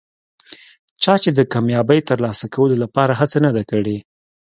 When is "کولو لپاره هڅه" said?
2.55-3.37